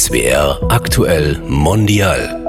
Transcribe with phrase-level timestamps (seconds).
[0.00, 2.40] SWR aktuell mondial.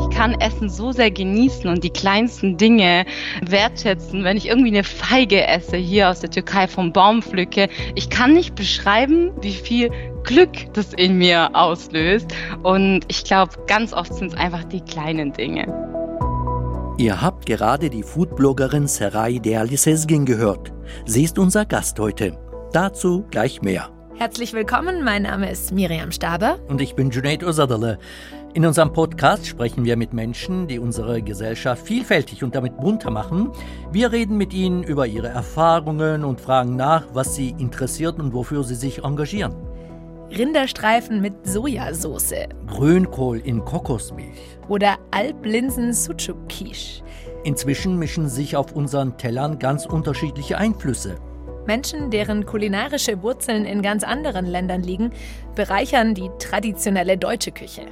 [0.00, 3.04] Ich kann Essen so sehr genießen und die kleinsten Dinge
[3.42, 7.68] wertschätzen, wenn ich irgendwie eine Feige esse, hier aus der Türkei vom Baum pflücke.
[7.96, 9.90] Ich kann nicht beschreiben, wie viel
[10.22, 12.32] Glück das in mir auslöst.
[12.62, 15.66] Und ich glaube, ganz oft sind es einfach die kleinen Dinge.
[16.96, 20.72] Ihr habt gerade die Foodbloggerin Seray Değerli Sezgin gehört.
[21.04, 22.38] Sie ist unser Gast heute.
[22.72, 23.93] Dazu gleich mehr.
[24.16, 26.60] Herzlich willkommen, mein Name ist Miriam Staber.
[26.68, 27.98] Und ich bin Junaid Özadale.
[28.54, 33.50] In unserem Podcast sprechen wir mit Menschen, die unsere Gesellschaft vielfältig und damit bunter machen.
[33.90, 38.62] Wir reden mit ihnen über ihre Erfahrungen und fragen nach, was sie interessiert und wofür
[38.62, 39.56] sie sich engagieren.
[40.30, 42.46] Rinderstreifen mit Sojasauce.
[42.68, 44.58] Grünkohl in Kokosmilch.
[44.68, 47.02] Oder Alplinsen Sucuk Quiche.
[47.42, 51.16] Inzwischen mischen sich auf unseren Tellern ganz unterschiedliche Einflüsse.
[51.66, 55.10] Menschen, deren kulinarische Wurzeln in ganz anderen Ländern liegen,
[55.54, 57.82] bereichern die traditionelle deutsche Küche.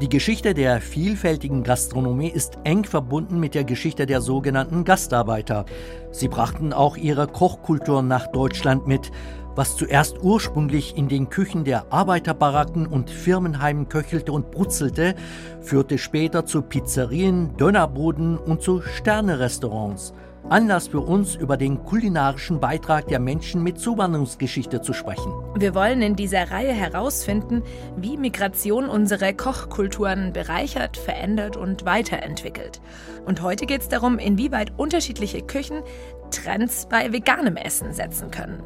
[0.00, 5.66] Die Geschichte der vielfältigen Gastronomie ist eng verbunden mit der Geschichte der sogenannten Gastarbeiter.
[6.10, 9.12] Sie brachten auch ihre Kochkultur nach Deutschland mit,
[9.54, 15.14] was zuerst ursprünglich in den Küchen der Arbeiterbaracken und Firmenheimen köchelte und brutzelte,
[15.60, 20.12] führte später zu Pizzerien, Dönerbuden und zu Sternerestaurants.
[20.50, 25.32] Anlass für uns, über den kulinarischen Beitrag der Menschen mit Zuwanderungsgeschichte zu sprechen.
[25.56, 27.62] Wir wollen in dieser Reihe herausfinden,
[27.96, 32.82] wie Migration unsere Kochkulturen bereichert, verändert und weiterentwickelt.
[33.24, 35.82] Und heute geht es darum, inwieweit unterschiedliche Küchen
[36.30, 38.62] Trends bei veganem Essen setzen können.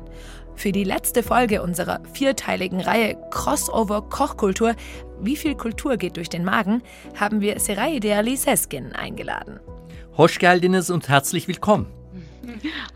[0.57, 4.75] Für die letzte Folge unserer vierteiligen Reihe Crossover Kochkultur
[5.21, 6.83] Wie viel Kultur geht durch den Magen,
[7.15, 9.61] haben wir Seray Değerli Seskin eingeladen.
[10.19, 11.87] Hoş geldiniz und herzlich willkommen.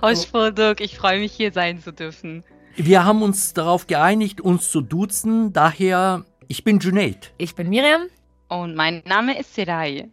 [0.00, 2.42] Hoş bulduk, ich freue mich hier sein zu dürfen.
[2.76, 7.32] Wir haben uns darauf geeinigt, uns zu duzen, daher ich bin Junaid.
[7.38, 8.08] Ich bin Miriam.
[8.48, 10.10] Und mein Name ist Seray.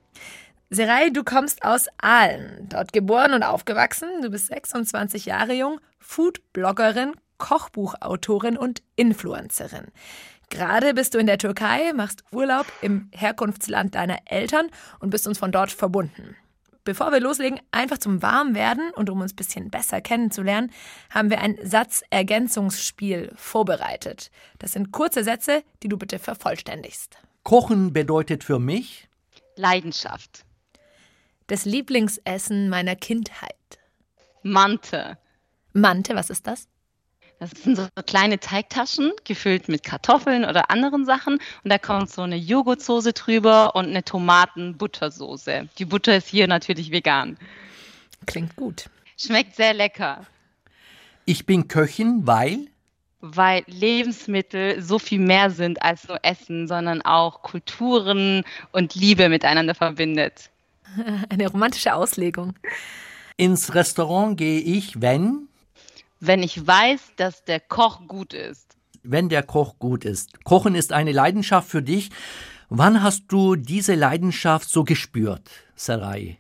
[0.70, 4.10] Seray, du kommst aus Aalen, dort geboren und aufgewachsen.
[4.22, 9.88] Du bist 26 Jahre jung, Foodbloggerin, Kochbuchautorin und Influencerin.
[10.52, 14.67] Gerade bist du in der Türkei, machst Urlaub im Herkunftsland deiner Eltern
[15.00, 16.36] und bist uns von dort verbunden.
[16.89, 20.72] Bevor wir loslegen, einfach zum Warmwerden und um uns ein bisschen besser kennenzulernen,
[21.11, 24.32] haben wir ein Satzergänzungsspiel vorbereitet.
[24.58, 27.20] Das sind kurze Sätze, die du bitte vervollständigst.
[27.44, 29.08] Kochen bedeutet für mich
[29.55, 30.45] Leidenschaft.
[31.45, 33.54] Das Lieblingsessen meiner Kindheit.
[34.42, 35.20] Mante.
[35.73, 36.67] Mante, was ist das?
[37.39, 41.39] Das sind so kleine Teigtaschen, gefüllt mit Kartoffeln oder anderen Sachen.
[41.64, 45.70] Und da kommt so eine Joghurtsoße drüber und eine Tomaten-Buttersoße.
[45.77, 47.38] Die Butter ist hier natürlich vegan.
[48.26, 48.89] Klingt gut.
[49.17, 50.26] Schmeckt sehr lecker.
[51.23, 52.67] Ich bin Köchin, weil?
[53.22, 59.76] Weil Lebensmittel so viel mehr sind als nur Essen, sondern auch Kulturen und Liebe miteinander
[59.76, 60.50] verbindet.
[61.30, 62.56] Eine romantische Auslegung.
[63.38, 65.48] Ins Restaurant gehe ich, wenn?
[66.20, 68.78] Wenn ich weiß, dass der Koch gut ist.
[69.04, 70.44] Wenn der Koch gut ist.
[70.44, 72.10] Kochen ist eine Leidenschaft für dich.
[72.70, 76.38] Wann hast du diese Leidenschaft so gespürt, Sarai?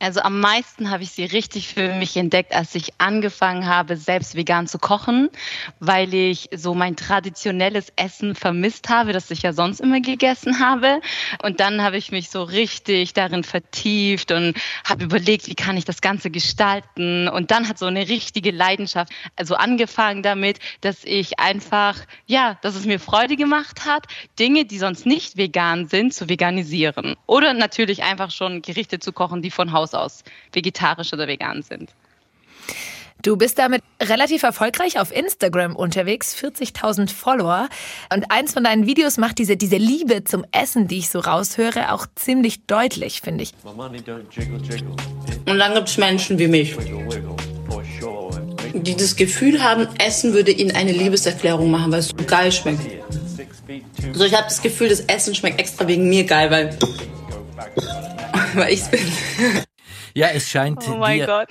[0.00, 4.34] Also am meisten habe ich sie richtig für mich entdeckt, als ich angefangen habe, selbst
[4.34, 5.30] vegan zu kochen,
[5.78, 11.00] weil ich so mein traditionelles Essen vermisst habe, das ich ja sonst immer gegessen habe.
[11.42, 14.54] Und dann habe ich mich so richtig darin vertieft und
[14.84, 17.28] habe überlegt, wie kann ich das Ganze gestalten.
[17.28, 21.96] Und dann hat so eine richtige Leidenschaft also angefangen damit, dass ich einfach,
[22.26, 24.06] ja, dass es mir Freude gemacht hat,
[24.38, 27.14] Dinge, die sonst nicht vegan sind, zu veganisieren.
[27.26, 31.62] Oder natürlich einfach schon Gerichte zu kochen, die von Haus Haus aus vegetarisch oder vegan
[31.62, 31.90] sind.
[33.22, 37.68] Du bist damit relativ erfolgreich auf Instagram unterwegs, 40.000 Follower.
[38.12, 41.92] Und eins von deinen Videos macht diese, diese Liebe zum Essen, die ich so raushöre,
[41.92, 43.52] auch ziemlich deutlich, finde ich.
[43.64, 43.78] Und
[45.58, 46.76] dann gibt es Menschen wie mich,
[48.74, 52.80] die das Gefühl haben, Essen würde ihnen eine Liebeserklärung machen, weil es so geil schmeckt.
[54.08, 56.78] Also ich habe das Gefühl, das Essen schmeckt extra wegen mir geil, weil,
[58.54, 59.00] weil ich es bin.
[60.14, 61.48] Ja, es scheint Oh mein dir, Gott.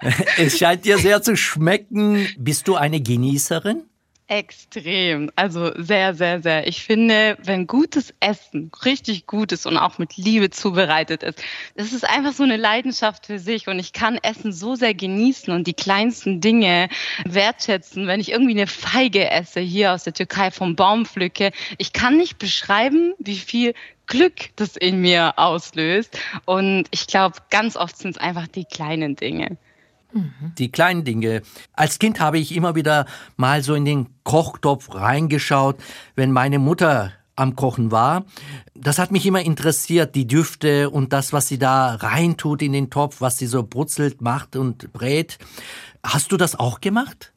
[0.38, 2.28] es scheint dir sehr zu schmecken.
[2.38, 3.82] Bist du eine Genießerin?
[4.28, 5.28] Extrem.
[5.34, 6.68] Also sehr, sehr, sehr.
[6.68, 11.42] Ich finde, wenn gutes Essen richtig gut ist und auch mit Liebe zubereitet ist,
[11.74, 13.66] das ist einfach so eine Leidenschaft für sich.
[13.66, 16.88] Und ich kann Essen so sehr genießen und die kleinsten Dinge
[17.24, 18.06] wertschätzen.
[18.06, 22.16] Wenn ich irgendwie eine Feige esse, hier aus der Türkei vom Baum pflücke, ich kann
[22.16, 23.74] nicht beschreiben, wie viel
[24.10, 26.18] Glück das in mir auslöst.
[26.44, 29.56] Und ich glaube, ganz oft sind es einfach die kleinen Dinge.
[30.58, 31.42] Die kleinen Dinge.
[31.72, 35.76] Als Kind habe ich immer wieder mal so in den Kochtopf reingeschaut,
[36.16, 38.24] wenn meine Mutter am Kochen war.
[38.74, 42.90] Das hat mich immer interessiert, die Düfte und das, was sie da reintut in den
[42.90, 45.38] Topf, was sie so brutzelt, macht und brät.
[46.04, 47.32] Hast du das auch gemacht?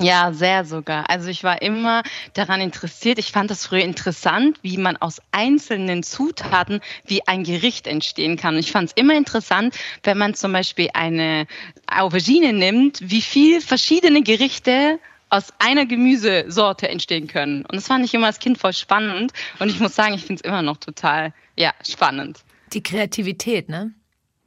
[0.00, 1.08] Ja, sehr sogar.
[1.10, 2.02] Also ich war immer
[2.34, 3.18] daran interessiert.
[3.18, 8.54] Ich fand das früher interessant, wie man aus einzelnen Zutaten wie ein Gericht entstehen kann.
[8.54, 11.46] Und ich fand es immer interessant, wenn man zum Beispiel eine
[11.86, 14.98] Aubergine nimmt, wie viel verschiedene Gerichte
[15.28, 17.62] aus einer Gemüsesorte entstehen können.
[17.62, 19.32] Und das fand ich immer als Kind voll spannend.
[19.58, 22.40] Und ich muss sagen, ich finde es immer noch total, ja, spannend.
[22.72, 23.92] Die Kreativität, ne?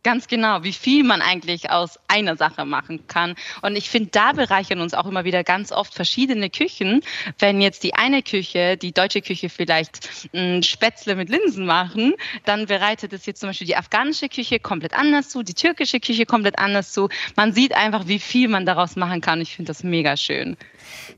[0.01, 3.35] Ganz genau, wie viel man eigentlich aus einer Sache machen kann.
[3.61, 7.01] Und ich finde, da bereichern uns auch immer wieder ganz oft verschiedene Küchen.
[7.37, 12.13] Wenn jetzt die eine Küche, die deutsche Küche vielleicht ein Spätzle mit Linsen machen,
[12.45, 16.25] dann bereitet es jetzt zum Beispiel die afghanische Küche komplett anders zu, die türkische Küche
[16.25, 17.09] komplett anders zu.
[17.35, 19.41] Man sieht einfach, wie viel man daraus machen kann.
[19.41, 20.55] Ich finde das mega schön.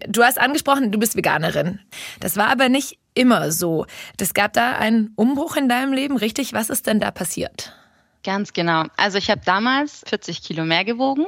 [0.07, 1.79] Du hast angesprochen, du bist Veganerin.
[2.19, 3.85] Das war aber nicht immer so.
[4.17, 6.53] Das gab da einen Umbruch in deinem Leben, richtig?
[6.53, 7.75] Was ist denn da passiert?
[8.23, 8.83] Ganz genau.
[8.97, 11.25] Also ich habe damals 40 Kilo mehr gewogen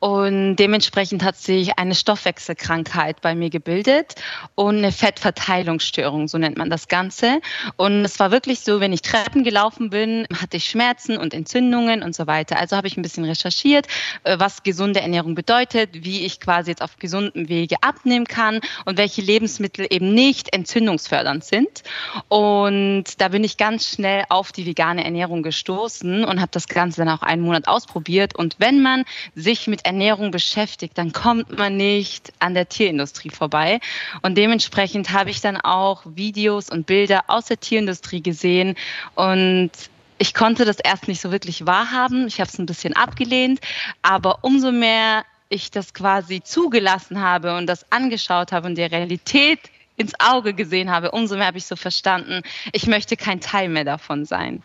[0.00, 4.16] und dementsprechend hat sich eine Stoffwechselkrankheit bei mir gebildet
[4.54, 7.40] und eine Fettverteilungsstörung, so nennt man das Ganze.
[7.76, 12.02] Und es war wirklich so, wenn ich Treppen gelaufen bin, hatte ich Schmerzen und Entzündungen
[12.02, 12.58] und so weiter.
[12.58, 13.86] Also habe ich ein bisschen recherchiert,
[14.24, 18.98] äh, was gesunde Ernährung bedeutet, wie ich quasi jetzt auf gesundem Wege abnehmen kann und
[18.98, 21.82] welche Lebensmittel eben nicht entzündungsfördernd sind.
[22.28, 27.04] Und da bin ich ganz schnell auf die vegane Ernährung gestoßen und habe das Ganze
[27.04, 28.34] dann auch einen Monat ausprobiert.
[28.34, 33.80] Und wenn man sich mit Ernährung beschäftigt, dann kommt man nicht an der Tierindustrie vorbei.
[34.22, 38.76] Und dementsprechend habe ich dann auch Videos und Bilder aus der Tierindustrie gesehen
[39.14, 39.70] und
[40.18, 42.26] ich konnte das erst nicht so wirklich wahrhaben.
[42.26, 43.60] Ich habe es ein bisschen abgelehnt,
[44.02, 49.60] aber umso mehr ich das quasi zugelassen habe und das angeschaut habe und der Realität
[49.96, 52.42] ins Auge gesehen habe, umso mehr habe ich so verstanden,
[52.72, 54.62] ich möchte kein Teil mehr davon sein.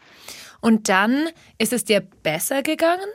[0.62, 3.10] Und dann ist es dir besser gegangen?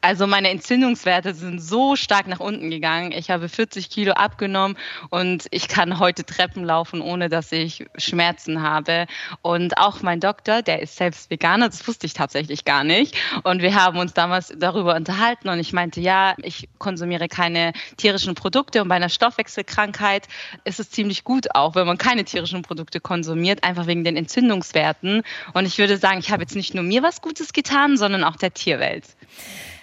[0.00, 3.12] Also meine Entzündungswerte sind so stark nach unten gegangen.
[3.12, 4.76] Ich habe 40 Kilo abgenommen
[5.10, 9.06] und ich kann heute Treppen laufen, ohne dass ich Schmerzen habe.
[9.42, 13.16] Und auch mein Doktor, der ist selbst Veganer, das wusste ich tatsächlich gar nicht.
[13.42, 18.34] Und wir haben uns damals darüber unterhalten und ich meinte, ja, ich konsumiere keine tierischen
[18.34, 20.28] Produkte und bei einer Stoffwechselkrankheit
[20.64, 25.22] ist es ziemlich gut auch, wenn man keine tierischen Produkte konsumiert, einfach wegen den Entzündungswerten.
[25.52, 28.36] Und ich würde sagen, ich habe jetzt nicht nur mir was Gutes getan, sondern auch
[28.36, 29.04] der Tierwelt.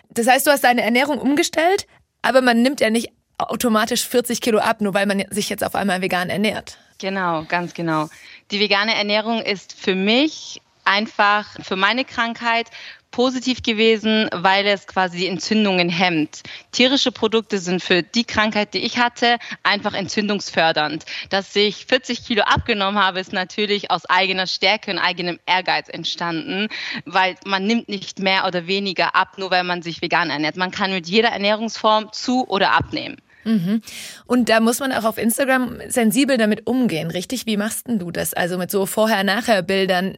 [0.09, 1.85] Das heißt, du hast deine Ernährung umgestellt,
[2.21, 5.75] aber man nimmt ja nicht automatisch 40 Kilo ab, nur weil man sich jetzt auf
[5.75, 6.77] einmal vegan ernährt.
[6.97, 8.09] Genau, ganz genau.
[8.49, 12.67] Die vegane Ernährung ist für mich einfach für meine Krankheit
[13.11, 16.43] positiv gewesen, weil es quasi die Entzündungen hemmt.
[16.71, 21.05] Tierische Produkte sind für die Krankheit, die ich hatte, einfach entzündungsfördernd.
[21.29, 26.67] Dass ich 40 Kilo abgenommen habe, ist natürlich aus eigener Stärke und eigenem Ehrgeiz entstanden,
[27.05, 30.57] weil man nimmt nicht mehr oder weniger ab, nur weil man sich vegan ernährt.
[30.57, 33.17] Man kann mit jeder Ernährungsform zu oder abnehmen.
[33.47, 33.81] Mhm.
[34.25, 37.45] Und da muss man auch auf Instagram sensibel damit umgehen, richtig?
[37.45, 38.33] Wie machst du das?
[38.33, 40.17] Also mit so Vorher-Nachher-Bildern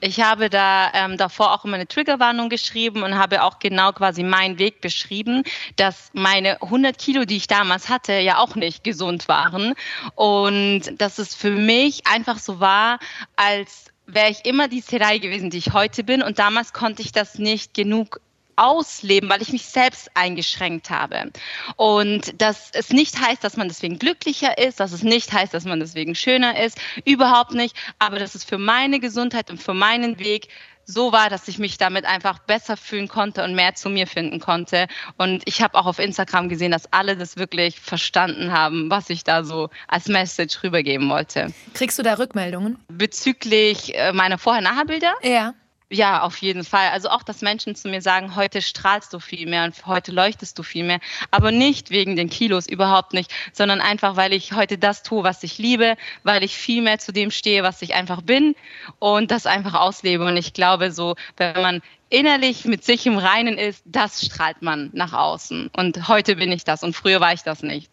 [0.00, 4.22] ich habe da ähm, davor auch immer eine Triggerwarnung geschrieben und habe auch genau quasi
[4.22, 5.42] meinen Weg beschrieben,
[5.76, 9.74] dass meine 100 Kilo, die ich damals hatte, ja auch nicht gesund waren.
[10.14, 12.98] Und dass es für mich einfach so war,
[13.36, 16.22] als wäre ich immer die Serai gewesen, die ich heute bin.
[16.22, 18.20] Und damals konnte ich das nicht genug
[18.56, 21.30] ausleben, weil ich mich selbst eingeschränkt habe.
[21.76, 25.64] Und dass es nicht heißt, dass man deswegen glücklicher ist, dass es nicht heißt, dass
[25.64, 30.18] man deswegen schöner ist, überhaupt nicht, aber dass es für meine Gesundheit und für meinen
[30.18, 30.48] Weg
[30.86, 34.38] so war, dass ich mich damit einfach besser fühlen konnte und mehr zu mir finden
[34.38, 34.86] konnte.
[35.18, 39.24] Und ich habe auch auf Instagram gesehen, dass alle das wirklich verstanden haben, was ich
[39.24, 41.52] da so als Message rübergeben wollte.
[41.74, 42.78] Kriegst du da Rückmeldungen?
[42.88, 45.14] Bezüglich äh, meiner Vorher-Nachher-Bilder?
[45.22, 45.54] Ja.
[45.88, 46.88] Ja, auf jeden Fall.
[46.90, 50.58] Also auch, dass Menschen zu mir sagen, heute strahlst du viel mehr und heute leuchtest
[50.58, 50.98] du viel mehr.
[51.30, 55.44] Aber nicht wegen den Kilos, überhaupt nicht, sondern einfach, weil ich heute das tue, was
[55.44, 58.56] ich liebe, weil ich viel mehr zu dem stehe, was ich einfach bin
[58.98, 60.24] und das einfach auslebe.
[60.24, 64.90] Und ich glaube, so, wenn man innerlich mit sich im Reinen ist, das strahlt man
[64.92, 65.70] nach außen.
[65.76, 67.92] Und heute bin ich das und früher war ich das nicht.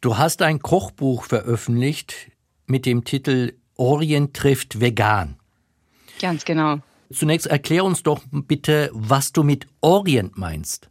[0.00, 2.30] Du hast ein Kochbuch veröffentlicht
[2.64, 5.38] mit dem Titel Orient trifft vegan.
[6.18, 6.80] Ganz genau.
[7.12, 10.90] Zunächst erklär uns doch bitte, was du mit Orient meinst.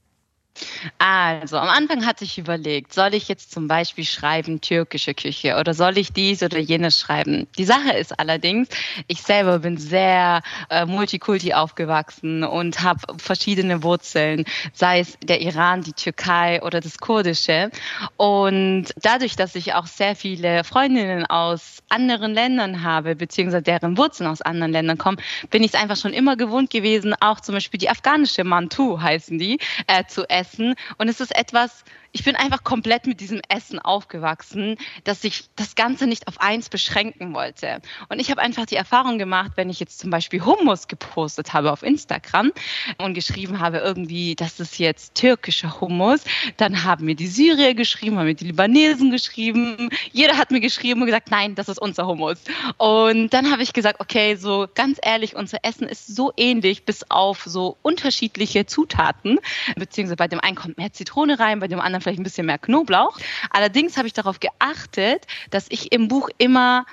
[0.97, 5.73] Also, am Anfang hatte ich überlegt, soll ich jetzt zum Beispiel schreiben türkische Küche oder
[5.73, 7.47] soll ich dies oder jenes schreiben?
[7.57, 8.69] Die Sache ist allerdings,
[9.07, 15.81] ich selber bin sehr äh, multikulti aufgewachsen und habe verschiedene Wurzeln, sei es der Iran,
[15.81, 17.69] die Türkei oder das Kurdische.
[18.17, 24.29] Und dadurch, dass ich auch sehr viele Freundinnen aus anderen Ländern habe, beziehungsweise deren Wurzeln
[24.29, 25.17] aus anderen Ländern kommen,
[25.49, 29.37] bin ich es einfach schon immer gewohnt gewesen, auch zum Beispiel die afghanische Mantu heißen
[29.37, 30.75] die, äh, zu essen essen.
[30.97, 31.83] Und es ist etwas,
[32.15, 36.69] ich bin einfach komplett mit diesem Essen aufgewachsen, dass ich das Ganze nicht auf eins
[36.69, 37.81] beschränken wollte.
[38.07, 41.73] Und ich habe einfach die Erfahrung gemacht, wenn ich jetzt zum Beispiel Hummus gepostet habe
[41.73, 42.53] auf Instagram
[42.99, 46.21] und geschrieben habe irgendwie, das ist jetzt türkischer Hummus,
[46.55, 49.89] dann haben mir die Syrier geschrieben, haben mir die Libanesen geschrieben.
[50.13, 52.37] Jeder hat mir geschrieben und gesagt, nein, das ist unser Hummus.
[52.77, 57.03] Und dann habe ich gesagt, okay, so ganz ehrlich, unser Essen ist so ähnlich, bis
[57.09, 59.37] auf so unterschiedliche Zutaten,
[59.75, 62.57] beziehungsweise bei dem einen kommt mehr Zitrone rein, bei dem anderen vielleicht ein bisschen mehr
[62.57, 63.17] Knoblauch.
[63.49, 66.85] Allerdings habe ich darauf geachtet, dass ich im Buch immer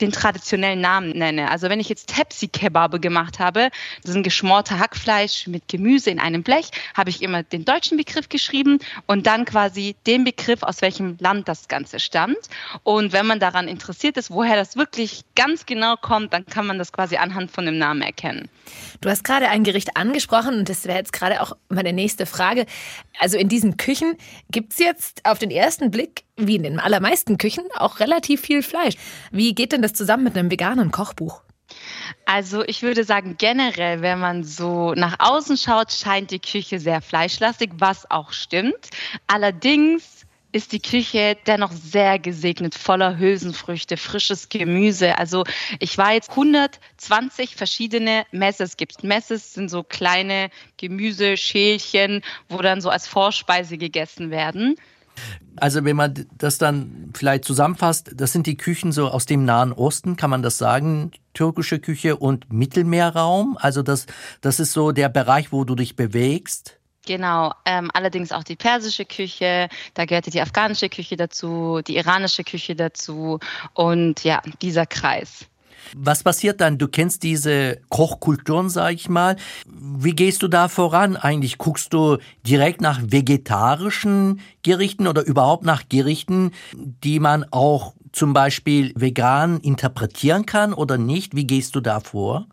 [0.00, 1.50] den traditionellen Namen nenne.
[1.50, 3.70] Also wenn ich jetzt Tepsi Kebabe gemacht habe,
[4.02, 7.96] das ist ein geschmorter Hackfleisch mit Gemüse in einem Blech, habe ich immer den deutschen
[7.96, 12.38] Begriff geschrieben und dann quasi den Begriff, aus welchem Land das Ganze stammt.
[12.82, 16.78] Und wenn man daran interessiert ist, woher das wirklich ganz genau kommt, dann kann man
[16.78, 18.48] das quasi anhand von dem Namen erkennen.
[19.00, 22.66] Du hast gerade ein Gericht angesprochen und das wäre jetzt gerade auch meine nächste Frage.
[23.18, 24.16] Also in diesen Küchen
[24.50, 28.62] gibt es jetzt auf den ersten Blick, wie in den allermeisten Küchen, auch relativ viel
[28.62, 28.94] Fleisch.
[29.30, 31.42] Wie geht denn das zusammen mit einem veganen Kochbuch?
[32.26, 37.00] Also ich würde sagen, generell, wenn man so nach außen schaut, scheint die Küche sehr
[37.00, 38.90] fleischlastig, was auch stimmt.
[39.26, 45.18] Allerdings ist die Küche dennoch sehr gesegnet, voller Hülsenfrüchte, frisches Gemüse.
[45.18, 45.42] Also
[45.80, 49.02] ich war jetzt 120 verschiedene Messes gibt.
[49.02, 54.76] Messes sind so kleine Gemüseschälchen, wo dann so als Vorspeise gegessen werden.
[55.56, 59.72] Also wenn man das dann vielleicht zusammenfasst, das sind die Küchen so aus dem Nahen
[59.72, 61.12] Osten, kann man das sagen?
[61.32, 63.56] Türkische Küche und Mittelmeerraum.
[63.60, 64.06] Also das,
[64.40, 66.78] das ist so der Bereich, wo du dich bewegst.
[67.06, 72.44] Genau, ähm, allerdings auch die persische Küche, da gehörte die afghanische Küche dazu, die iranische
[72.44, 73.40] Küche dazu
[73.74, 75.46] und ja, dieser Kreis.
[75.96, 76.78] Was passiert dann?
[76.78, 79.36] Du kennst diese Kochkulturen, sag ich mal.
[79.66, 81.58] Wie gehst du da voran eigentlich?
[81.58, 88.92] Guckst du direkt nach vegetarischen Gerichten oder überhaupt nach Gerichten, die man auch zum Beispiel
[88.96, 91.34] vegan interpretieren kann oder nicht?
[91.34, 92.46] Wie gehst du da vor?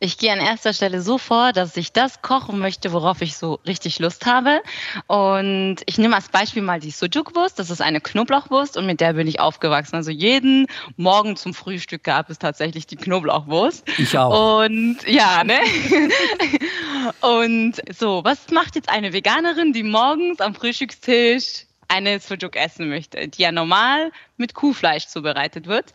[0.00, 3.58] Ich gehe an erster Stelle so vor, dass ich das kochen möchte, worauf ich so
[3.66, 4.62] richtig Lust habe.
[5.08, 7.58] Und ich nehme als Beispiel mal die Sujuk-Wurst.
[7.58, 9.96] Das ist eine Knoblauchwurst und mit der bin ich aufgewachsen.
[9.96, 13.88] Also jeden Morgen zum Frühstück gab es tatsächlich die Knoblauchwurst.
[13.98, 14.62] Ich auch.
[14.62, 15.58] Und ja, ne?
[17.20, 23.28] Und so, was macht jetzt eine Veganerin, die morgens am Frühstückstisch eine Sujuk essen möchte,
[23.28, 25.92] die ja normal mit Kuhfleisch zubereitet wird.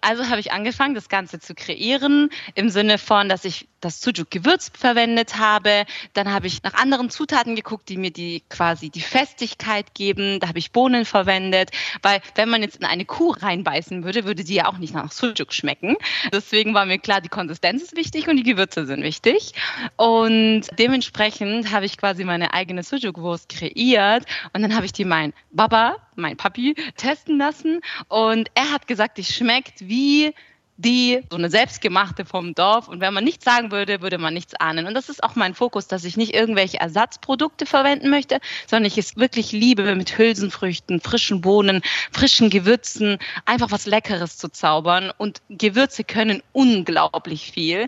[0.00, 4.70] Also habe ich angefangen, das Ganze zu kreieren im Sinne von, dass ich das Sujuk-Gewürz
[4.74, 5.84] verwendet habe.
[6.12, 10.40] Dann habe ich nach anderen Zutaten geguckt, die mir die quasi die Festigkeit geben.
[10.40, 11.70] Da habe ich Bohnen verwendet,
[12.02, 15.12] weil wenn man jetzt in eine Kuh reinbeißen würde, würde die ja auch nicht nach
[15.12, 15.96] Sujuk schmecken.
[16.32, 19.52] Deswegen war mir klar, die Konsistenz ist wichtig und die Gewürze sind wichtig.
[19.96, 25.32] Und dementsprechend habe ich quasi meine eigene Sujuk-Wurst kreiert und dann habe ich die mein
[25.50, 27.80] Baba mein Papi, testen lassen.
[28.08, 30.34] Und er hat gesagt, die schmeckt wie
[30.76, 32.88] die so eine selbstgemachte vom Dorf.
[32.88, 34.86] Und wenn man nichts sagen würde, würde man nichts ahnen.
[34.86, 38.98] Und das ist auch mein Fokus, dass ich nicht irgendwelche Ersatzprodukte verwenden möchte, sondern ich
[38.98, 45.12] es wirklich liebe, mit Hülsenfrüchten, frischen Bohnen, frischen Gewürzen einfach was Leckeres zu zaubern.
[45.16, 47.86] Und Gewürze können unglaublich viel.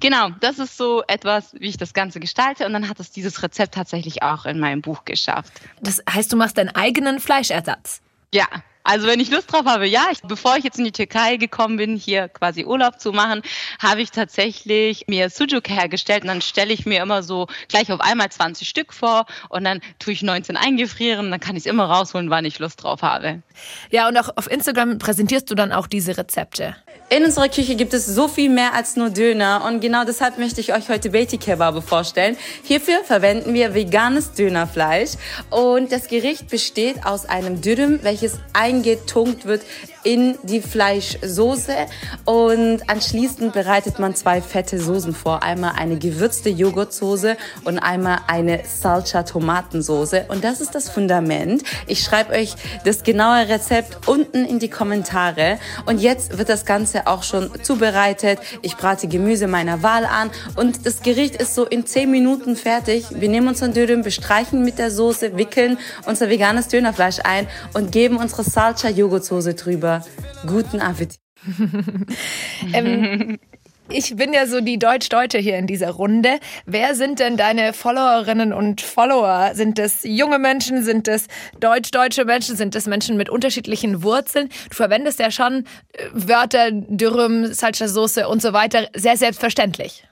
[0.00, 2.66] Genau, das ist so etwas, wie ich das Ganze gestalte.
[2.66, 5.52] Und dann hat es dieses Rezept tatsächlich auch in meinem Buch geschafft.
[5.80, 8.02] Das heißt, du machst deinen eigenen Fleischersatz?
[8.32, 8.46] Ja,
[8.86, 10.06] also wenn ich Lust drauf habe, ja.
[10.12, 13.42] Ich, bevor ich jetzt in die Türkei gekommen bin, hier quasi Urlaub zu machen,
[13.80, 18.00] habe ich tatsächlich mir Sujuk hergestellt und dann stelle ich mir immer so gleich auf
[18.00, 21.86] einmal 20 Stück vor und dann tue ich 19 eingefrieren, dann kann ich es immer
[21.86, 23.42] rausholen, wann ich Lust drauf habe.
[23.90, 26.76] Ja, und auch auf Instagram präsentierst du dann auch diese Rezepte.
[27.08, 30.60] In unserer Küche gibt es so viel mehr als nur Döner und genau deshalb möchte
[30.60, 32.36] ich euch heute Beti Kebabe vorstellen.
[32.64, 35.12] Hierfür verwenden wir veganes Dönerfleisch
[35.50, 39.62] und das Gericht besteht aus einem Dürüm, welches eingetunkt wird
[40.06, 41.74] in die Fleischsoße
[42.24, 45.42] und anschließend bereitet man zwei fette Soßen vor.
[45.42, 51.64] Einmal eine gewürzte Joghurtsoße und einmal eine Salsa Tomatensoße und das ist das Fundament.
[51.88, 57.08] Ich schreibe euch das genaue Rezept unten in die Kommentare und jetzt wird das Ganze
[57.08, 58.38] auch schon zubereitet.
[58.62, 63.06] Ich brate Gemüse meiner Wahl an und das Gericht ist so in 10 Minuten fertig.
[63.10, 68.18] Wir nehmen unseren Dödem, bestreichen mit der Soße, wickeln unser veganes Dönerfleisch ein und geben
[68.18, 69.95] unsere Salsa Joghurtsoße drüber.
[70.46, 71.18] Guten Appetit.
[72.72, 73.38] ähm,
[73.88, 76.40] ich bin ja so die Deutsch-Deutsche hier in dieser Runde.
[76.64, 79.52] Wer sind denn deine Followerinnen und Follower?
[79.54, 80.82] Sind das junge Menschen?
[80.82, 81.26] Sind das
[81.60, 82.56] deutsch-deutsche Menschen?
[82.56, 84.48] Sind das Menschen mit unterschiedlichen Wurzeln?
[84.70, 90.04] Du verwendest ja schon äh, Wörter, Dürüm, Salsa-Soße und so weiter sehr selbstverständlich.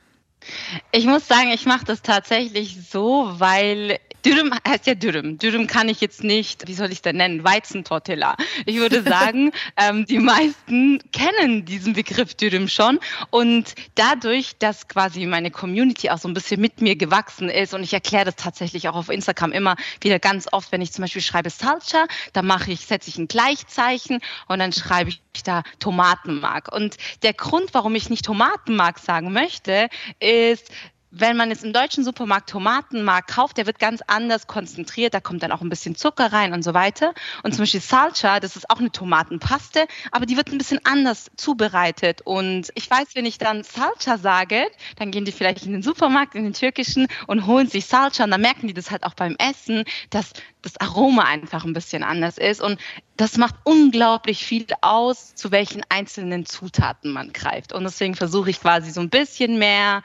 [0.93, 5.39] Ich muss sagen, ich mache das tatsächlich so, weil Dürüm heißt ja Dürüm.
[5.39, 8.37] Dürüm kann ich jetzt nicht, wie soll ich es denn nennen, Weizentortilla.
[8.65, 12.99] Ich würde sagen, ähm, die meisten kennen diesen Begriff Dürüm schon
[13.31, 17.83] und dadurch, dass quasi meine Community auch so ein bisschen mit mir gewachsen ist und
[17.83, 21.23] ich erkläre das tatsächlich auch auf Instagram immer wieder ganz oft, wenn ich zum Beispiel
[21.23, 26.73] schreibe Salsa, dann mache ich, setze ich ein Gleichzeichen und dann schreibe ich da Tomatenmark.
[26.73, 29.89] Und der Grund, warum ich nicht Tomatenmark sagen möchte,
[30.21, 30.71] ist,
[31.17, 35.43] wenn man jetzt im deutschen Supermarkt Tomatenmark kauft, der wird ganz anders konzentriert, da kommt
[35.43, 37.15] dann auch ein bisschen Zucker rein und so weiter.
[37.43, 41.31] Und zum Beispiel Salsa, das ist auch eine Tomatenpaste, aber die wird ein bisschen anders
[41.37, 42.23] zubereitet.
[42.25, 44.67] Und ich weiß, wenn ich dann Salsa sage,
[44.97, 48.33] dann gehen die vielleicht in den Supermarkt, in den türkischen und holen sich Salsa und
[48.33, 50.33] dann merken die das halt auch beim Essen, dass
[50.65, 52.61] das Aroma einfach ein bisschen anders ist.
[52.61, 52.81] Und
[53.17, 57.73] das macht unglaublich viel aus, zu welchen einzelnen Zutaten man greift.
[57.73, 60.03] Und deswegen versuche ich quasi so ein bisschen mehr,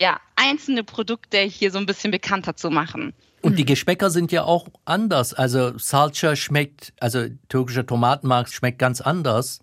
[0.00, 3.12] ja, einzelne Produkte hier so ein bisschen bekannter zu machen.
[3.42, 5.34] Und die Geschmäcker sind ja auch anders.
[5.34, 9.60] Also Salsa schmeckt, also türkischer Tomatenmark schmeckt ganz anders.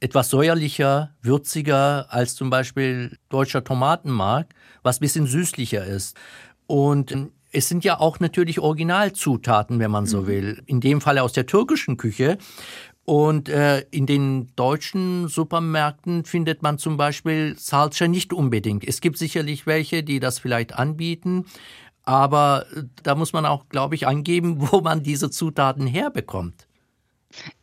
[0.00, 4.48] Etwas säuerlicher, würziger als zum Beispiel deutscher Tomatenmark,
[4.82, 6.16] was ein bisschen süßlicher ist.
[6.66, 7.12] Und
[7.54, 10.26] es sind ja auch natürlich Originalzutaten, wenn man so mhm.
[10.26, 10.62] will.
[10.66, 12.38] In dem Fall aus der türkischen Küche.
[13.04, 18.82] Und äh, in den deutschen Supermärkten findet man zum Beispiel Salsa nicht unbedingt.
[18.82, 21.44] Es gibt sicherlich welche, die das vielleicht anbieten,
[22.04, 26.66] aber äh, da muss man auch, glaube ich, angeben, wo man diese Zutaten herbekommt.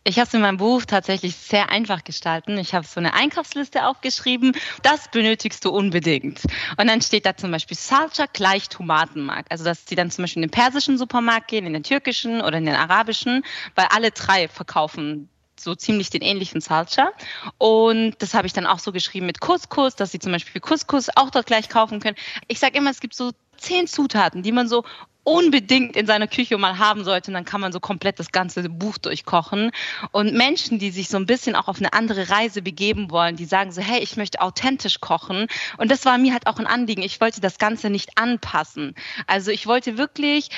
[0.04, 2.58] Ich habe es in meinem Buch tatsächlich sehr einfach gestalten.
[2.58, 4.54] Ich habe so eine Einkaufsliste aufgeschrieben.
[4.82, 6.42] Das benötigst du unbedingt.
[6.78, 9.46] Und dann steht da zum Beispiel Salsa gleich Tomatenmark.
[9.50, 12.58] Also dass sie dann zum Beispiel in den persischen Supermarkt gehen, in den türkischen oder
[12.58, 13.44] in den arabischen,
[13.76, 17.12] weil alle drei verkaufen so ziemlich den ähnlichen Salsa.
[17.58, 21.10] Und das habe ich dann auch so geschrieben mit Couscous, dass sie zum Beispiel Couscous
[21.16, 22.18] auch dort gleich kaufen können.
[22.48, 24.84] Ich sage immer, es gibt so zehn Zutaten, die man so
[25.24, 28.68] unbedingt in seiner Küche mal haben sollte, und dann kann man so komplett das ganze
[28.70, 29.72] Buch durchkochen.
[30.12, 33.46] Und Menschen, die sich so ein bisschen auch auf eine andere Reise begeben wollen, die
[33.46, 35.48] sagen so, hey, ich möchte authentisch kochen.
[35.78, 37.04] Und das war mir halt auch ein Anliegen.
[37.04, 38.96] Ich wollte das Ganze nicht anpassen.
[39.28, 40.50] Also ich wollte wirklich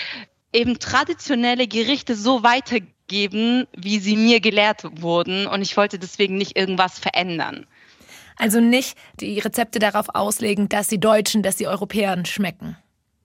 [0.54, 5.47] eben traditionelle Gerichte so weitergeben, wie sie mir gelehrt wurden.
[5.47, 7.65] Und ich wollte deswegen nicht irgendwas verändern.
[8.38, 12.78] Also nicht die Rezepte darauf auslegen, dass sie Deutschen, dass sie Europäern schmecken.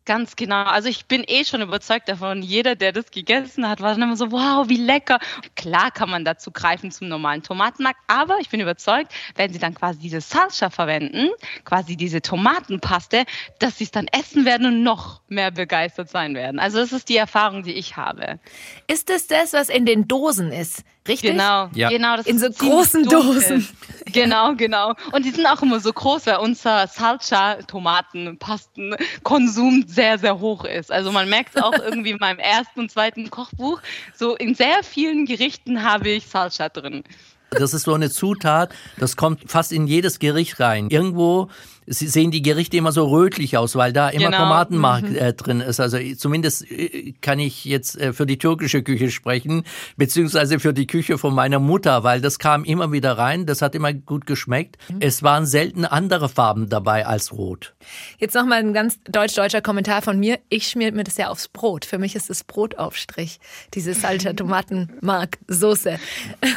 [0.09, 0.63] Ganz genau.
[0.63, 2.43] Also ich bin eh schon überzeugt davon.
[2.43, 5.19] Jeder, der das gegessen hat, war dann immer so, wow, wie lecker.
[5.55, 9.75] Klar kann man dazu greifen zum normalen Tomatenmark, aber ich bin überzeugt, wenn sie dann
[9.75, 11.29] quasi diese Salsa verwenden,
[11.67, 13.27] quasi diese Tomatenpaste,
[13.59, 16.59] dass sie es dann essen werden und noch mehr begeistert sein werden.
[16.59, 18.41] Also das ist die Erfahrung, die ich habe.
[18.87, 20.85] Ist es das, was in den Dosen ist?
[21.09, 21.33] Richtig?
[21.33, 21.89] Genau, ja.
[21.89, 22.17] genau.
[22.17, 23.67] Das in so großen Dosen.
[24.13, 24.93] Genau, genau.
[25.13, 30.91] Und die sind auch immer so groß, weil unser Salsa-Tomatenpasten-Konsum sehr, sehr hoch ist.
[30.91, 33.83] Also man merkt es auch irgendwie in meinem ersten und zweiten Kochbuch.
[34.15, 37.05] So in sehr vielen Gerichten habe ich Salsa drin.
[37.51, 40.91] Das ist so eine Zutat, das kommt fast in jedes Gericht rein.
[40.91, 41.49] Irgendwo
[41.89, 44.45] sehen die Gerichte immer so rötlich aus, weil da immer genau.
[44.45, 45.17] Tomatenmark mhm.
[45.17, 45.81] äh, drin ist.
[45.81, 49.65] Also zumindest äh, kann ich jetzt äh, für die türkische Küche sprechen,
[49.97, 53.75] beziehungsweise für die Küche von meiner Mutter, weil das kam immer wieder rein, das hat
[53.75, 54.77] immer gut geschmeckt.
[54.89, 54.97] Mhm.
[55.01, 57.75] Es waren selten andere Farben dabei als rot.
[58.19, 60.39] Jetzt nochmal ein ganz deutsch-deutscher Kommentar von mir.
[60.49, 61.85] Ich schmier mir das ja aufs Brot.
[61.85, 63.39] Für mich ist es Brotaufstrich,
[63.75, 65.99] diese Salsa Tomatenmark Soße.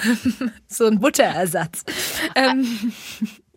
[0.67, 1.83] so ein Butterersatz.
[2.35, 2.65] Ähm,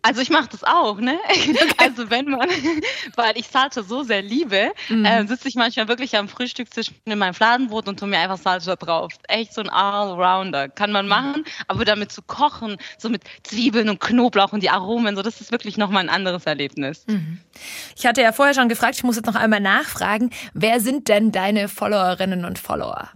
[0.04, 1.18] also ich mache das auch, ne?
[1.78, 2.48] Also wenn man,
[3.16, 5.04] weil ich Salsa so sehr liebe, mhm.
[5.04, 8.76] äh, sitze ich manchmal wirklich am Frühstückstisch in meinem Fladenbrot und tue mir einfach Salsa
[8.76, 9.14] drauf.
[9.28, 10.68] Echt so ein Allrounder.
[10.68, 15.16] Kann man machen, aber damit zu kochen, so mit Zwiebeln und Knoblauch und die Aromen,
[15.16, 17.06] so das ist wirklich nochmal ein anderes Erlebnis.
[17.06, 17.40] Mhm.
[17.96, 21.32] Ich hatte ja vorher schon gefragt, ich muss jetzt noch einmal nachfragen, wer sind denn
[21.32, 23.08] deine Followerinnen und Follower?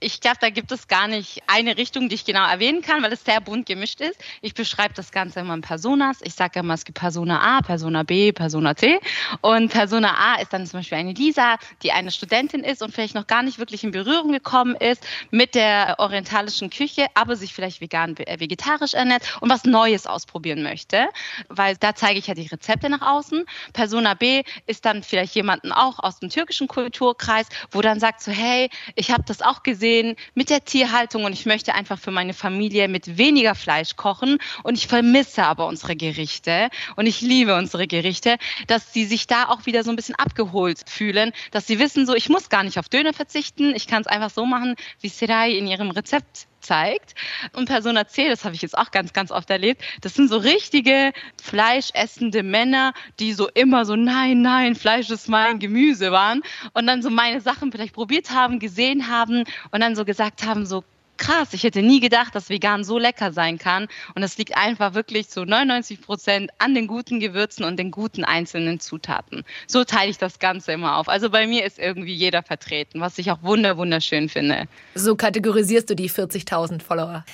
[0.00, 3.12] Ich glaube, da gibt es gar nicht eine Richtung, die ich genau erwähnen kann, weil
[3.12, 4.20] es sehr bunt gemischt ist.
[4.42, 6.18] Ich beschreibe das Ganze immer in Personas.
[6.22, 9.00] Ich sage immer, es gibt Persona A, Persona B, Persona C.
[9.40, 13.16] Und Persona A ist dann zum Beispiel eine Lisa, die eine Studentin ist und vielleicht
[13.16, 17.80] noch gar nicht wirklich in Berührung gekommen ist mit der orientalischen Küche, aber sich vielleicht
[17.80, 21.08] vegan, äh, vegetarisch ernährt und was Neues ausprobieren möchte,
[21.48, 23.44] weil da zeige ich ja die Rezepte nach außen.
[23.72, 28.30] Persona B ist dann vielleicht jemanden auch aus dem türkischen Kulturkreis, wo dann sagt so,
[28.30, 32.10] hey, ich habe das auch gesehen, gesehen mit der Tierhaltung und ich möchte einfach für
[32.10, 37.56] meine Familie mit weniger Fleisch kochen und ich vermisse aber unsere Gerichte und ich liebe
[37.56, 41.78] unsere Gerichte, dass sie sich da auch wieder so ein bisschen abgeholt fühlen, dass sie
[41.78, 44.76] wissen, so ich muss gar nicht auf Döner verzichten, ich kann es einfach so machen,
[45.00, 47.14] wie Serai in ihrem Rezept zeigt.
[47.54, 50.38] Und Persona C, das habe ich jetzt auch ganz, ganz oft erlebt, das sind so
[50.38, 56.42] richtige fleischessende Männer, die so immer so, nein, nein, Fleisch ist mein Gemüse waren
[56.74, 60.66] und dann so meine Sachen vielleicht probiert haben, gesehen haben und dann so gesagt haben,
[60.66, 60.84] so
[61.18, 63.88] krass, ich hätte nie gedacht, dass vegan so lecker sein kann.
[64.14, 68.24] Und es liegt einfach wirklich zu 99 Prozent an den guten Gewürzen und den guten
[68.24, 69.44] einzelnen Zutaten.
[69.66, 71.08] So teile ich das Ganze immer auf.
[71.08, 74.64] Also bei mir ist irgendwie jeder vertreten, was ich auch wunder wunderschön finde.
[74.94, 77.24] So kategorisierst du die 40.000 Follower.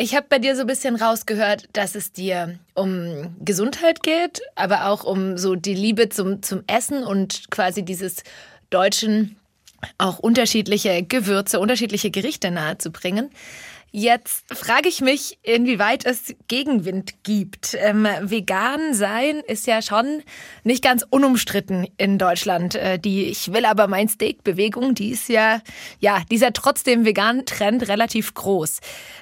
[0.00, 4.86] Ich habe bei dir so ein bisschen rausgehört, dass es dir um Gesundheit geht, aber
[4.86, 8.22] auch um so die Liebe zum, zum Essen und quasi dieses
[8.70, 9.36] deutschen
[9.98, 13.30] auch unterschiedliche Gewürze, unterschiedliche Gerichte nahezubringen.
[13.90, 17.74] Jetzt frage ich mich, inwieweit es Gegenwind gibt.
[17.80, 20.22] Ähm, vegan sein ist ja schon
[20.62, 22.74] nicht ganz unumstritten in Deutschland.
[22.74, 25.62] Äh, die Ich will aber mein Steak-Bewegung, die ist ja,
[26.00, 28.80] ja, dieser trotzdem veganen Trend relativ groß.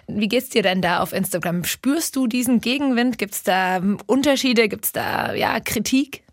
[0.08, 1.62] Wie geht's dir denn da auf Instagram?
[1.62, 3.18] Spürst du diesen Gegenwind?
[3.18, 4.68] Gibt's da Unterschiede?
[4.68, 6.25] Gibt's da, ja, Kritik?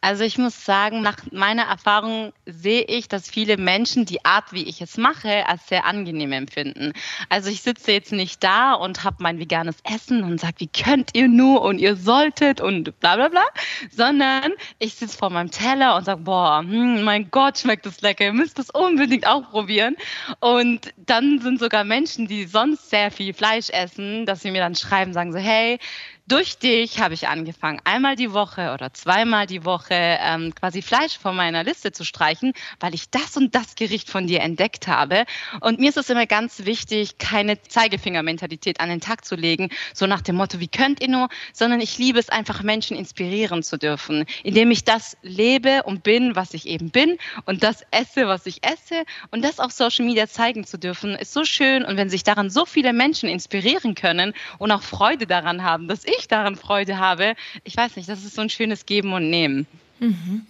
[0.00, 4.64] Also ich muss sagen, nach meiner Erfahrung sehe ich, dass viele Menschen die Art, wie
[4.64, 6.92] ich es mache, als sehr angenehm empfinden.
[7.28, 11.10] Also ich sitze jetzt nicht da und habe mein veganes Essen und sage, wie könnt
[11.14, 13.44] ihr nur und ihr solltet und bla bla bla,
[13.90, 18.24] sondern ich sitze vor meinem Teller und sage, boah, hm, mein Gott, schmeckt das lecker,
[18.24, 19.96] ihr müsst das unbedingt auch probieren.
[20.40, 24.74] Und dann sind sogar Menschen, die sonst sehr viel Fleisch essen, dass sie mir dann
[24.74, 25.78] schreiben, sagen so, hey,
[26.28, 31.16] durch dich habe ich angefangen, einmal die Woche oder zweimal die Woche ähm, quasi Fleisch
[31.16, 35.24] von meiner Liste zu streichen, weil ich das und das Gericht von dir entdeckt habe.
[35.60, 40.06] Und mir ist es immer ganz wichtig, keine Zeigefingermentalität an den Tag zu legen, so
[40.06, 43.78] nach dem Motto, wie könnt ihr nur, sondern ich liebe es einfach, Menschen inspirieren zu
[43.78, 48.46] dürfen, indem ich das lebe und bin, was ich eben bin und das esse, was
[48.46, 51.84] ich esse und das auf Social Media zeigen zu dürfen, ist so schön.
[51.84, 56.04] Und wenn sich daran so viele Menschen inspirieren können und auch Freude daran haben, dass
[56.04, 59.30] ich ich daran Freude habe, ich weiß nicht, das ist so ein schönes Geben und
[59.30, 59.66] Nehmen.
[59.98, 60.46] Mhm.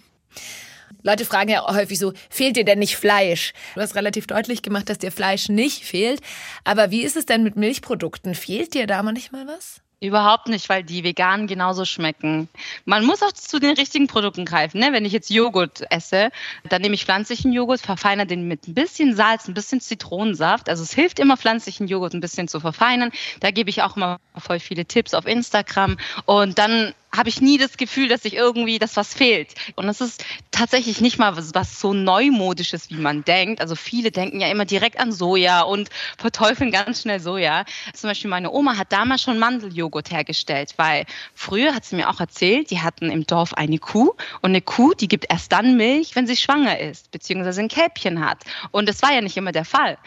[1.03, 3.53] Leute fragen ja häufig so, fehlt dir denn nicht Fleisch?
[3.75, 6.21] Du hast relativ deutlich gemacht, dass dir Fleisch nicht fehlt.
[6.63, 8.35] Aber wie ist es denn mit Milchprodukten?
[8.35, 9.81] Fehlt dir da manchmal was?
[9.99, 12.49] Überhaupt nicht, weil die veganen genauso schmecken.
[12.85, 14.79] Man muss auch zu den richtigen Produkten greifen.
[14.79, 14.89] Ne?
[14.91, 16.29] Wenn ich jetzt Joghurt esse,
[16.69, 20.69] dann nehme ich pflanzlichen Joghurt, verfeinere den mit ein bisschen Salz, ein bisschen Zitronensaft.
[20.69, 23.11] Also es hilft immer, pflanzlichen Joghurt ein bisschen zu verfeinern.
[23.39, 25.97] Da gebe ich auch mal voll viele Tipps auf Instagram.
[26.25, 29.55] Und dann habe ich nie das Gefühl, dass ich irgendwie, dass was fehlt.
[29.75, 33.59] Und es ist tatsächlich nicht mal was, was so neumodisches, wie man denkt.
[33.59, 37.65] Also viele denken ja immer direkt an Soja und verteufeln ganz schnell Soja.
[37.93, 42.19] Zum Beispiel meine Oma hat damals schon Mandeljoghurt hergestellt, weil früher hat sie mir auch
[42.19, 46.15] erzählt, die hatten im Dorf eine Kuh und eine Kuh, die gibt erst dann Milch,
[46.15, 48.43] wenn sie schwanger ist, beziehungsweise ein Kälbchen hat.
[48.71, 49.97] Und das war ja nicht immer der Fall.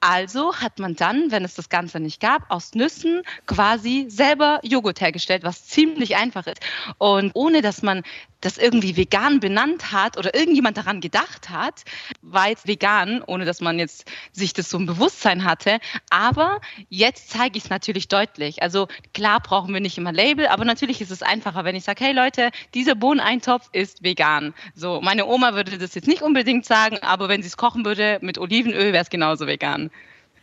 [0.00, 5.00] Also hat man dann, wenn es das Ganze nicht gab, aus Nüssen quasi selber Joghurt
[5.00, 6.60] hergestellt, was ziemlich einfach ist.
[6.98, 8.02] Und ohne dass man
[8.40, 11.82] das irgendwie vegan benannt hat oder irgendjemand daran gedacht hat,
[12.22, 15.78] war jetzt vegan, ohne dass man jetzt sich das so ein Bewusstsein hatte.
[16.10, 18.62] Aber jetzt zeige ich es natürlich deutlich.
[18.62, 22.04] Also klar brauchen wir nicht immer Label, aber natürlich ist es einfacher, wenn ich sage,
[22.04, 24.54] hey Leute, dieser Bohneneintopf ist vegan.
[24.74, 28.18] So, meine Oma würde das jetzt nicht unbedingt sagen, aber wenn sie es kochen würde
[28.22, 29.90] mit Olivenöl, wäre es genauso vegan.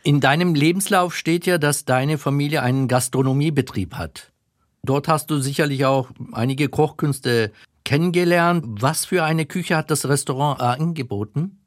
[0.02, 4.30] In deinem Lebenslauf steht ja, dass deine Familie einen Gastronomiebetrieb hat.
[4.84, 7.50] Dort hast du sicherlich auch einige Kochkünste
[7.86, 8.64] kennengelernt.
[8.66, 11.58] Was für eine Küche hat das Restaurant angeboten?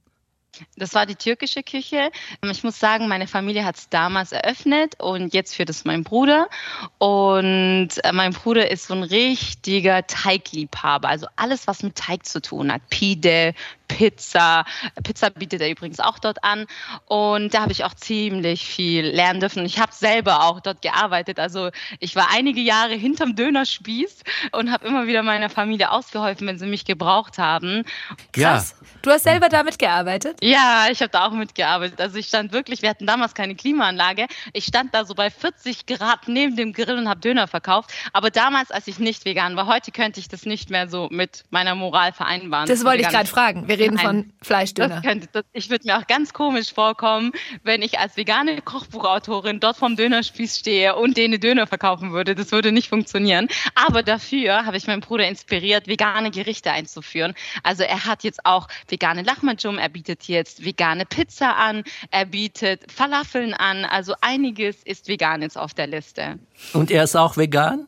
[0.75, 2.11] Das war die türkische Küche.
[2.43, 6.49] Ich muss sagen, meine Familie hat es damals eröffnet und jetzt führt es mein Bruder.
[6.97, 11.07] Und äh, mein Bruder ist so ein richtiger Teigliebhaber.
[11.07, 12.81] Also alles, was mit Teig zu tun hat.
[12.89, 13.53] Pide,
[13.89, 14.63] Pizza.
[15.03, 16.65] Pizza bietet er übrigens auch dort an.
[17.05, 19.65] Und da habe ich auch ziemlich viel lernen dürfen.
[19.65, 21.39] Ich habe selber auch dort gearbeitet.
[21.39, 24.23] Also ich war einige Jahre hinterm Dönerspieß
[24.53, 27.83] und habe immer wieder meiner Familie ausgeholfen, wenn sie mich gebraucht haben.
[28.31, 28.75] Krass.
[28.79, 28.87] Ja.
[29.01, 30.37] Du hast selber da mitgearbeitet?
[30.41, 31.99] Ja, ich habe da auch mitgearbeitet.
[31.99, 34.27] Also ich stand wirklich, wir hatten damals keine Klimaanlage.
[34.53, 37.91] Ich stand da so bei 40 Grad neben dem Grill und habe Döner verkauft.
[38.13, 41.45] Aber damals, als ich nicht vegan war, heute könnte ich das nicht mehr so mit
[41.49, 42.67] meiner Moral vereinbaren.
[42.67, 43.67] Das wollte ich gerade fragen.
[43.67, 45.01] Wir reden Nein, von Fleischdöner.
[45.01, 47.31] Könnte, das, ich würde mir auch ganz komisch vorkommen,
[47.63, 52.35] wenn ich als vegane Kochbuchautorin dort vom Dönerspieß stehe und denen Döner verkaufen würde.
[52.35, 53.47] Das würde nicht funktionieren.
[53.75, 57.33] Aber dafür habe ich meinen Bruder inspiriert, vegane Gerichte einzuführen.
[57.63, 62.91] Also er hat jetzt auch vegane Lahmacun, er bietet jetzt vegane Pizza an, er bietet
[62.91, 63.85] Falafeln an.
[63.85, 66.39] Also einiges ist vegan jetzt auf der Liste.
[66.73, 67.87] Und er ist auch vegan?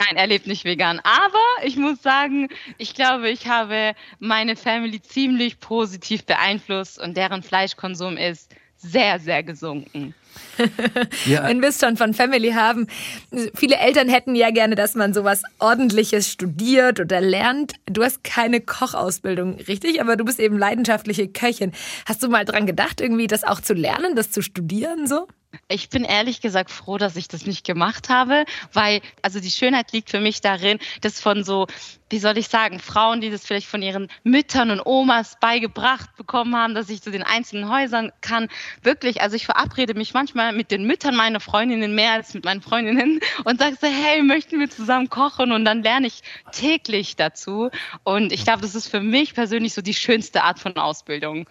[0.00, 1.00] Nein, er lebt nicht vegan.
[1.04, 7.42] Aber ich muss sagen, ich glaube, ich habe meine Family ziemlich positiv beeinflusst und deren
[7.42, 10.14] Fleischkonsum ist sehr, sehr gesunken.
[11.26, 11.46] ja.
[11.46, 12.86] Wenn wir es schon von Family haben,
[13.54, 17.74] viele Eltern hätten ja gerne, dass man sowas Ordentliches studiert oder lernt.
[17.86, 20.00] Du hast keine Kochausbildung, richtig?
[20.00, 21.72] Aber du bist eben leidenschaftliche Köchin.
[22.06, 25.28] Hast du mal dran gedacht, irgendwie das auch zu lernen, das zu studieren so?
[25.68, 29.92] Ich bin ehrlich gesagt froh, dass ich das nicht gemacht habe, weil also die Schönheit
[29.92, 31.66] liegt für mich darin, dass von so,
[32.10, 36.56] wie soll ich sagen, Frauen, die das vielleicht von ihren Müttern und Omas beigebracht bekommen
[36.56, 38.48] haben, dass ich zu den einzelnen Häusern kann,
[38.82, 42.62] wirklich, also ich verabrede mich manchmal mit den Müttern meiner Freundinnen mehr als mit meinen
[42.62, 45.52] Freundinnen und sage so, hey, möchten wir zusammen kochen?
[45.52, 47.70] Und dann lerne ich täglich dazu.
[48.02, 51.46] Und ich glaube, das ist für mich persönlich so die schönste Art von Ausbildung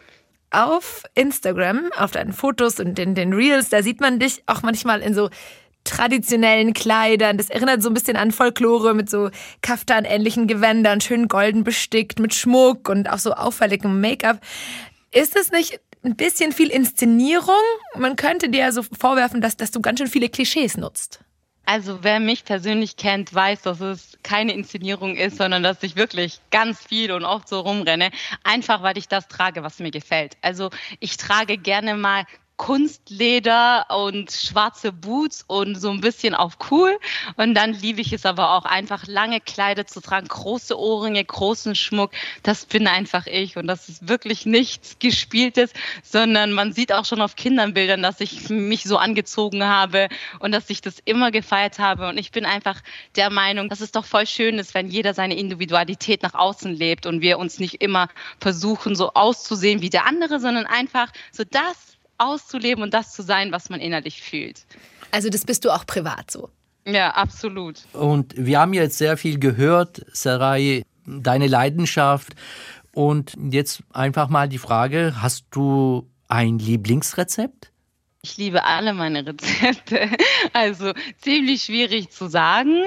[0.54, 5.02] auf Instagram, auf deinen Fotos und in den Reels, da sieht man dich auch manchmal
[5.02, 5.30] in so
[5.84, 7.38] traditionellen Kleidern.
[7.38, 9.30] Das erinnert so ein bisschen an Folklore mit so
[9.62, 14.40] Kaftan-ähnlichen Gewändern, schön golden bestickt, mit Schmuck und auch so auffälligem Make-up.
[15.12, 17.56] Ist es nicht ein bisschen viel Inszenierung?
[17.96, 21.20] Man könnte dir ja so vorwerfen, dass, dass du ganz schön viele Klischees nutzt.
[21.66, 26.42] Also wer mich persönlich kennt, weiß, dass es keine Inszenierung ist, sondern dass ich wirklich
[26.52, 28.12] ganz viel und oft so rumrenne,
[28.44, 30.36] einfach weil ich das trage, was mir gefällt.
[30.42, 32.26] Also ich trage gerne mal
[32.58, 36.98] Kunstleder und schwarze Boots und so ein bisschen auf cool.
[37.36, 41.76] Und dann liebe ich es aber auch einfach lange Kleider zu tragen, große Ohrringe, großen
[41.76, 42.12] Schmuck.
[42.44, 47.22] Das bin einfach ich und das ist wirklich nichts Gespieltes, sondern man sieht auch schon
[47.22, 50.08] auf Kindernbildern, dass ich mich so angezogen habe
[50.40, 52.08] und dass ich das immer gefeiert habe.
[52.08, 52.82] Und ich bin einfach
[53.16, 57.08] der Meinung, dass es doch voll schön ist, wenn jeder seine Individualität nach außen lebt
[57.08, 61.93] und wir uns nicht immer versuchen, so auszusehen wie der andere, sondern einfach so das
[62.18, 64.66] auszuleben und das zu sein, was man innerlich fühlt.
[65.12, 66.50] Also das bist du auch privat so.
[66.86, 67.84] Ja, absolut.
[67.94, 72.34] Und wir haben jetzt sehr viel gehört, Sarai, deine Leidenschaft.
[72.94, 77.73] Und jetzt einfach mal die Frage, hast du ein Lieblingsrezept?
[78.26, 80.10] Ich liebe alle meine Rezepte.
[80.54, 82.84] Also ziemlich schwierig zu sagen.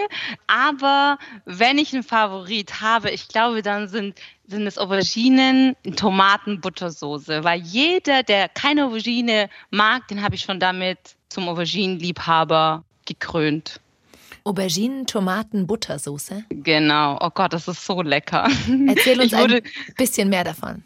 [0.47, 7.45] Aber wenn ich einen Favorit habe, ich glaube, dann sind, sind es Auberginen in Tomaten-Buttersoße.
[7.45, 13.81] Weil jeder, der keine Aubergine mag, den habe ich schon damit zum Auberginenliebhaber gekrönt.
[14.45, 16.45] Auberginen, Tomaten, Buttersoße?
[16.49, 17.19] Genau.
[17.21, 18.49] Oh Gott, das ist so lecker.
[18.89, 19.61] Erzähl uns ein
[19.97, 20.83] bisschen mehr davon.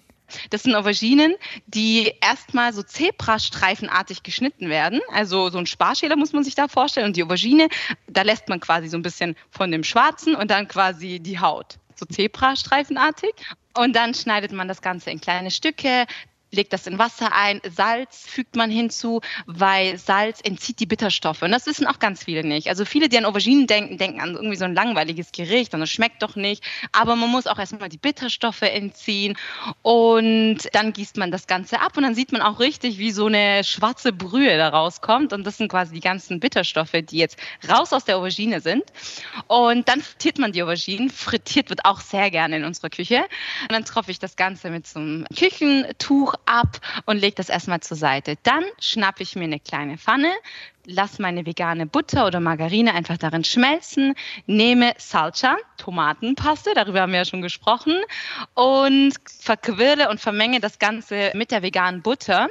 [0.51, 1.35] Das sind Auberginen,
[1.67, 5.01] die erstmal so zebrastreifenartig geschnitten werden.
[5.13, 7.07] Also so ein Sparschäler muss man sich da vorstellen.
[7.07, 7.69] Und die Aubergine,
[8.09, 11.79] da lässt man quasi so ein bisschen von dem Schwarzen und dann quasi die Haut.
[11.95, 13.33] So zebrastreifenartig.
[13.77, 16.07] Und dann schneidet man das Ganze in kleine Stücke,
[16.51, 17.61] legt das in Wasser ein.
[17.69, 21.43] Salz fügt man hinzu, weil Salz entzieht die Bitterstoffe.
[21.43, 22.69] Und das wissen auch ganz viele nicht.
[22.69, 25.91] Also viele, die an Auberginen denken, denken an irgendwie so ein langweiliges Gericht und das
[25.91, 26.65] schmeckt doch nicht.
[26.93, 29.37] Aber man muss auch erstmal die Bitterstoffe entziehen
[29.83, 33.27] und dann gießt man das Ganze ab und dann sieht man auch richtig, wie so
[33.27, 35.33] eine schwarze Brühe da rauskommt.
[35.33, 38.85] Und das sind quasi die ganzen Bitterstoffe, die jetzt raus aus der Aubergine sind.
[39.47, 41.11] Und dann frittiert man die Auberginen.
[41.11, 43.23] Frittiert wird auch sehr gerne in unserer Küche.
[43.63, 47.81] Und dann tropfe ich das Ganze mit so einem Küchentuch ab und lege das erstmal
[47.81, 48.37] zur Seite.
[48.43, 50.33] Dann schnappe ich mir eine kleine Pfanne,
[50.93, 54.15] lasse meine vegane Butter oder Margarine einfach darin schmelzen,
[54.47, 57.97] nehme Salsa, Tomatenpaste, darüber haben wir ja schon gesprochen,
[58.55, 62.49] und verquirle und vermenge das Ganze mit der veganen Butter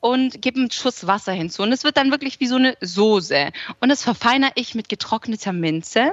[0.00, 1.62] und gebe einen Schuss Wasser hinzu.
[1.62, 3.50] Und es wird dann wirklich wie so eine Soße.
[3.80, 6.12] Und das verfeinere ich mit getrockneter Minze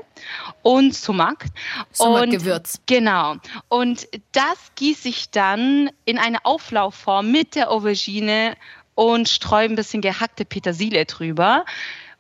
[0.62, 1.46] und Sumak.
[1.92, 2.82] Sumak Gewürz.
[2.86, 3.36] Genau.
[3.70, 8.56] Und das gieße ich dann in eine Auflaufform mit der Aubergine
[8.96, 11.66] und streue ein bisschen gehackte Petersilie drüber.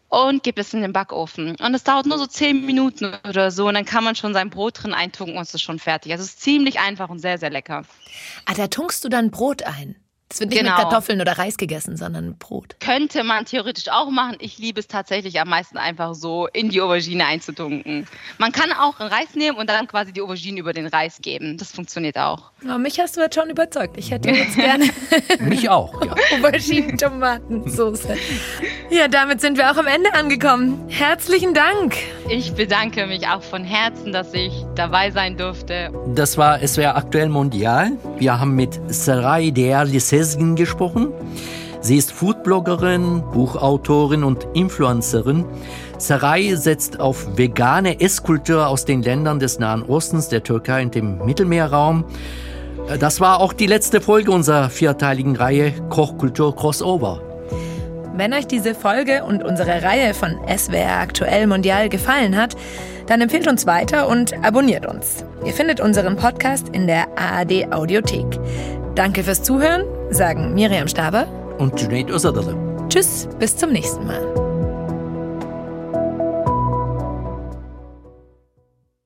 [0.07, 1.55] und gebe es in den Backofen.
[1.55, 4.49] Und es dauert nur so zehn Minuten oder so und dann kann man schon sein
[4.49, 6.11] Brot drin eintunken und es ist schon fertig.
[6.11, 7.83] Also es ist ziemlich einfach und sehr, sehr lecker.
[8.45, 9.95] Ah, da tunkst du dann Brot ein.
[10.27, 10.71] Es wird nicht genau.
[10.71, 12.77] mit Kartoffeln oder Reis gegessen, sondern Brot.
[12.79, 14.37] Könnte man theoretisch auch machen.
[14.39, 18.07] Ich liebe es tatsächlich am meisten einfach so in die Aubergine einzutunken.
[18.39, 21.57] Man kann auch einen Reis nehmen und dann quasi die Aubergine über den Reis geben.
[21.57, 22.51] Das funktioniert auch.
[22.67, 23.97] Oh, mich hast du jetzt schon überzeugt.
[23.97, 24.89] Ich hätte jetzt gerne.
[25.39, 26.15] mich auch, ja.
[26.37, 28.15] Auberginen-Tomatensoße.
[28.89, 30.83] Ja, damit sind wir auch am Ende angekommen.
[30.87, 31.95] Herzlichen Dank.
[32.29, 35.91] Ich bedanke mich auch von Herzen, dass ich dabei sein durfte.
[36.13, 37.91] Das war SWR Aktuell Mondial.
[38.17, 41.11] Wir haben mit Sarai Der Sezgin gesprochen.
[41.81, 45.45] Sie ist Foodbloggerin, Buchautorin und Influencerin.
[45.99, 51.23] Sarai setzt auf vegane Esskultur aus den Ländern des Nahen Ostens, der Türkei und dem
[51.23, 52.05] Mittelmeerraum.
[52.99, 57.21] Das war auch die letzte Folge unserer vierteiligen Reihe Kochkultur Crossover.
[58.15, 62.55] Wenn euch diese Folge und unsere Reihe von SWR Aktuell Mondial gefallen hat,
[63.07, 65.25] dann empfehlt uns weiter und abonniert uns.
[65.43, 68.39] Ihr findet unseren Podcast in der ARD Audiothek.
[68.95, 72.55] Danke fürs Zuhören, sagen Miriam Staber und Junaid Özadale.
[72.87, 74.44] Tschüss, bis zum nächsten Mal.